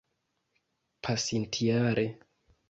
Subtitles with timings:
[1.01, 2.05] pasintjare